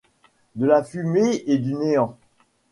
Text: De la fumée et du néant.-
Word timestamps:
De 0.55 0.65
la 0.65 0.83
fumée 0.83 1.43
et 1.45 1.59
du 1.59 1.75
néant.- 1.75 2.17